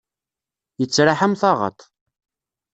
Yettraḥ 0.79 1.19
am 1.25 1.33
taɣaḍt. 1.41 1.81